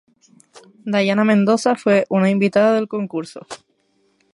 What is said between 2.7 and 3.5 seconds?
del concurso.